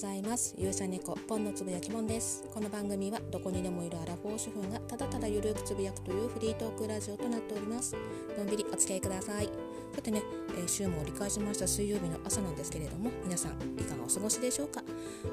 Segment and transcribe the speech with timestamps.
[0.00, 0.54] ざいます。
[0.56, 2.42] 勇者猫ポンのつぶやきもんです。
[2.54, 7.94] この番組はどこにでもいるアラフォー主婦がただただゆるくつぶやくというフリートークラジオとなっております。
[8.38, 9.50] のんびりお付き合いください。
[9.94, 10.22] さてね、
[10.56, 11.68] えー、週も折り返しました。
[11.68, 14.82] 水曜日の朝なんですけれども皆さんいかがお過ごしでしょうか？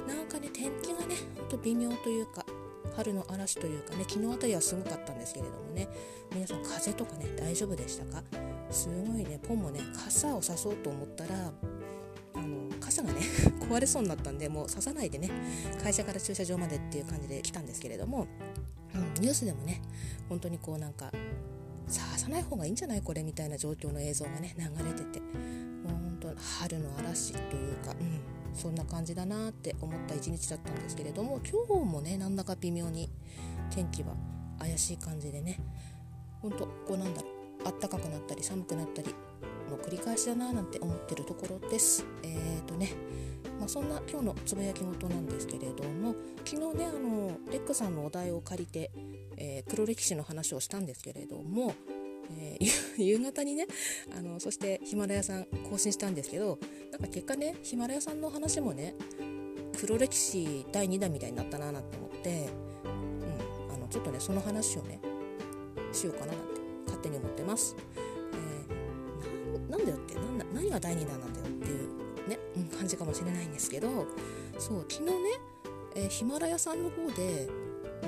[0.06, 2.46] なんかね天気がねほんと微妙というか
[2.98, 5.88] 春の嵐というかね昨日あたりはすごかったんですけれどもね
[6.34, 8.22] 皆さん風とかね大丈夫でしたか？
[8.70, 11.54] すごいねポンもね傘をさそうと思ったら
[13.70, 15.30] 壊れそうになったんでもう刺さないでね。
[15.82, 18.28] 会社から駐車場までっていう感じで来たんですけれども、
[18.96, 19.82] うん、ニュースでもね
[20.30, 21.12] 本当にこうなんか
[21.88, 25.26] 刺さない方がいいんじゃないこれみたいな状況の映像がね流れてても
[25.86, 26.28] う本当
[26.60, 28.20] 春の嵐というか、うん、
[28.54, 33.10] そんな感じだなって思った一日だったんですけれども今日もねなんだか微妙に
[33.70, 34.16] 天気は
[34.60, 35.60] 怪しい感じでね
[36.42, 39.14] ほんとこうなんだろうあったかくなったり寒くなったり
[39.70, 42.06] の繰り返しだななんて思ってるところです。
[42.24, 42.94] えーとね
[43.60, 46.16] まあ、そんな今日のつぶやき事なんですけれども
[46.46, 48.92] 昨日ねあのレックさんのお題を借りて、
[49.38, 51.74] えー、黒歴史の話をしたんですけれども、
[52.38, 52.68] えー、
[53.04, 53.66] 夕方にね
[54.16, 56.60] あのそしてヒマラヤさん更新したんですけど
[56.92, 58.96] なんか結果ねヒマラヤさんの話もね
[59.80, 62.50] 黒歴史第2弾みたいになったななんて思って、
[62.86, 65.00] うん、あのちょっとねその話をね
[65.94, 67.76] しようかななんて勝手に思ってます。
[69.70, 72.38] なんだよってなん何が第2弾なんだよっていうね、
[72.78, 74.06] 感じかもしれないんですけど
[74.60, 75.12] そう昨日
[75.96, 77.48] ね、ヒマラヤさんの方で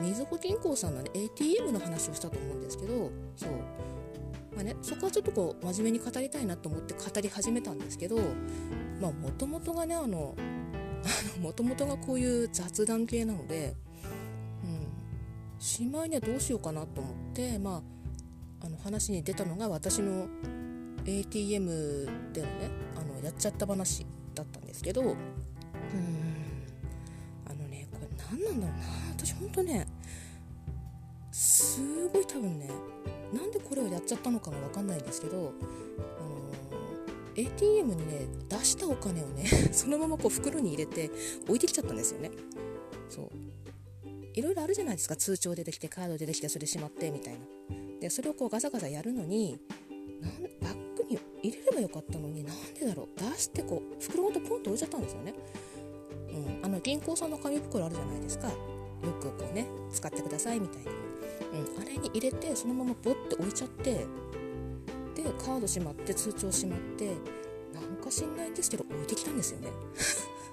[0.02, 3.52] みずほ銀行さんの、ね、ATM の話をしたと思うんですけどそう
[4.56, 10.36] まあね、そこはちょっとこう真面目に語りたいなと思って語り始めたんですけどもともとがねあの
[11.40, 13.74] もともとがこういう雑談系なので、
[14.64, 17.82] うん、しまいにはどうしようかなと思ってま
[18.62, 20.28] ああの話に出たのが私の
[21.10, 25.16] ATM でのねあのやっちゃった話だったんですけどうん。
[27.46, 28.84] あのねこれ何なんだろうな。
[29.18, 29.88] 私ほんとね
[31.32, 32.70] すごい多分ね
[33.34, 36.52] なんでこれをやっちゃったのかが分かんないんですけど、あの
[37.36, 41.12] ATM にね出したお金をね そのままこう袋に入れて
[41.44, 42.32] 置いてきちゃったんですよね。
[43.08, 43.30] そう。
[44.34, 45.16] いろいろあるじゃないですか。
[45.16, 47.40] 通帳出てきてカード出てきてそれしまってみたいな。
[48.00, 49.60] でそれをこうガサガサやるのに
[50.22, 50.79] なんバッ
[51.10, 53.20] に入れればよかったのになんでだろう。
[53.20, 55.34] 出してこう袋ごとポンと置いちゃったんですよね、
[56.62, 58.48] うん、あの銀行さんの紙袋あるじゃないですか。
[58.48, 58.54] よ
[59.22, 63.94] くこうね使ってくださいみたいな、うん、あれに入れてそのままボッて置いちゃって
[65.16, 67.16] でカードしまって通帳しまって
[67.74, 69.70] なんか知んないんですけど置いてきたんですよね。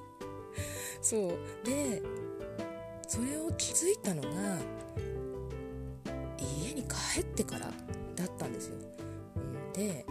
[1.02, 1.30] そう。
[1.64, 2.02] で
[3.08, 4.28] それを気づいたのが
[6.38, 7.72] 家に帰ってから
[8.14, 8.76] だったんですよ、
[9.72, 10.04] で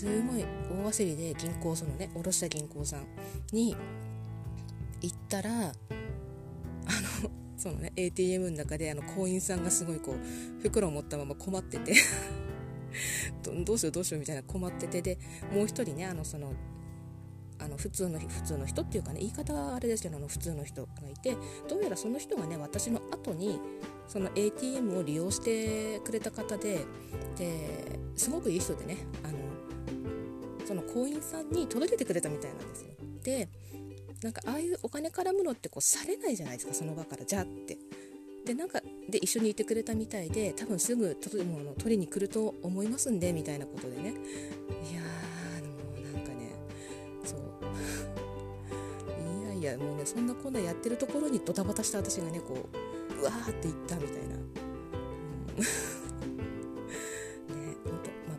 [0.00, 3.06] すごい大焦りで銀行そのね下ろした銀行さん
[3.52, 3.76] に
[5.02, 5.74] 行ったらあの
[7.58, 11.92] そのね ATM の中であの行員さんがすごいこう袋を持ったまま困ってて
[13.44, 15.18] どうしようどうしようみたいな困っててで
[15.52, 16.54] もう一人ねあのその
[17.58, 21.36] あの普通の普通の人っていうかね言い方はあれですけどあの普通の人がいて
[21.68, 23.60] どうやらその人がね私の後に
[24.08, 26.86] その ATM を利用してくれた方で
[27.36, 29.59] ですごくいい人でねあの
[30.70, 32.90] その行員さんに届けてくれたみたいなんですよ。
[33.24, 33.48] で
[34.22, 37.24] なんかああいうお金絡むのってこうされないじゃないですかその場から。
[37.24, 37.76] じゃあって。
[38.46, 41.44] でなんかで一緒にいてくれたみたいで多分すぐ取
[41.86, 44.02] りに来ると思いますんでみたいなことでね。
[44.02, 44.04] い
[44.94, 46.52] やーもうなんかね
[47.24, 47.40] そう。
[49.58, 52.68] いやいやもうねそんなこんなやってるところにドタバタした私がねこ
[53.16, 54.52] ううわーって言ったみたいな、うん。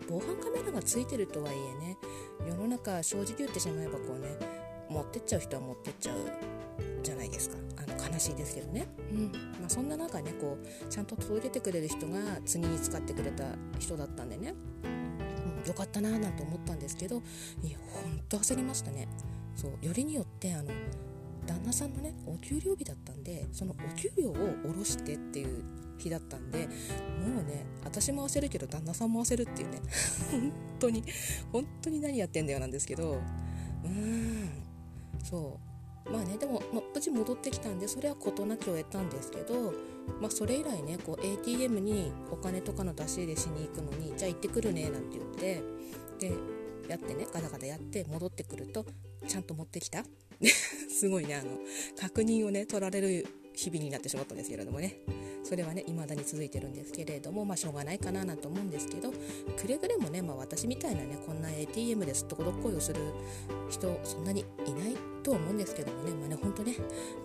[0.08, 1.98] 防犯カメラがついてるとはいえね
[2.48, 4.30] 世の中正直言ってしまえばこうね
[4.90, 6.18] 持ってっちゃう人は持ってっちゃう
[7.04, 7.58] じゃないですか。
[7.78, 9.32] あの悲しいですけどね、うん。
[9.60, 13.46] まあ、そんな中ねこうちゃんと届けてくれる人が次に使ってくれた
[13.80, 17.22] 人だったんでね、うん、よかったなーなんて思ったんですけど
[17.64, 19.08] いやほんと焦りましたね。
[19.56, 20.72] そうよりによってあの
[21.46, 25.64] 旦那さんのねお給料日だったんでそのお給料を下ろしてっていう
[25.98, 29.82] 日だったんでもうね私も焦るけど旦那さんも焦るっていうね
[30.32, 31.04] 本当に
[31.52, 33.22] 本当に何やってんだよなんですけど
[33.84, 34.50] うーん
[35.24, 35.72] そう。
[36.10, 39.72] まあねでも、まあ、無事戻ってきたんでそれは事なきを得たんですけど、
[40.20, 45.64] まあ、それ以来ねこう ATM にお金とかの出し入れしに行くのにじゃあ行ってくるねなんて言って
[46.20, 46.34] で
[46.88, 48.86] やってねガタガタやって戻ってくると
[49.28, 50.04] ちゃんと持ってきた？
[50.90, 51.60] すごいねあの
[52.00, 54.98] 確認をね取られる日々になってしまったんですけれどもね。
[55.44, 59.12] それはね未だに続いてるんですけれどもまあしょうがないかななんて思うんですけど
[59.58, 63.02] くれぐれもね、まあ、私みたいなねこんな ATM ですっとこどっこいをする
[63.70, 66.12] 人そんなにいないと思うんですけどもね。
[66.14, 66.76] まあね本当ね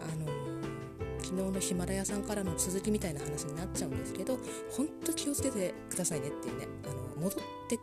[0.01, 4.39] あのー、昨日のヒマラヤさんからの続きみたいな話になっちゃうんですけど
[4.71, 6.89] 本当気をつけてくださいねっていうねあ
[7.19, 7.77] の戻って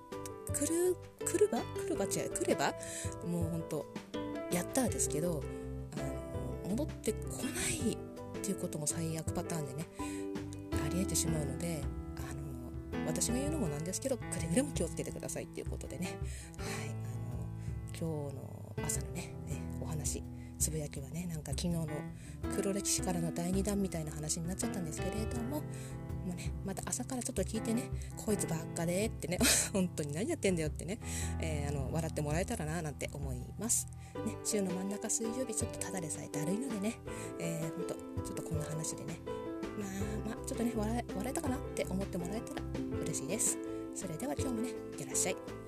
[0.51, 1.59] くる来るば？
[1.59, 2.06] 来るば？
[2.06, 2.74] 違う来れば？
[3.27, 3.83] もう本当や
[4.81, 5.44] ったですけど
[5.96, 7.98] あの戻ってこないっ
[8.42, 9.86] ていうことも最悪パターンでね
[10.86, 11.81] ありえてしまうので
[12.18, 16.18] あの私が言うのもなんですけどくれぐれも気をつけてくださいっていうことでね、
[16.58, 20.24] はい、あの今日の朝のねねお話
[20.63, 21.88] つぶやきはねなんか昨日の
[22.56, 25.63] 黒歴史からの第2弾みたいな話になっちゃったんですけれどもも
[26.31, 29.39] うねまた朝からちょっと聞いてねこいつばっかでってね
[29.74, 31.00] 本当に何やってんだよってね、
[31.42, 33.88] えー、あの笑ってもらえたらななんて思います。
[34.25, 36.94] ね週の真ん中水曜日ちょっとただでさえだるいのでね、
[37.39, 39.19] えー、ほんとちょっとこんな話でね
[39.77, 39.86] ま
[40.31, 42.62] あまあちょっとね笑え笑えたかなって思ってもらえたら
[43.01, 43.57] 嬉しいです。
[43.94, 45.62] それでは今日もねいってらっしゃい。